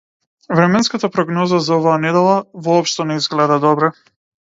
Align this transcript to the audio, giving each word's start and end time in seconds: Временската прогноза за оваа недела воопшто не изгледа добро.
Временската 0.59 1.09
прогноза 1.17 1.61
за 1.67 1.77
оваа 1.83 2.01
недела 2.07 2.35
воопшто 2.69 3.09
не 3.11 3.23
изгледа 3.25 3.63
добро. 3.71 3.97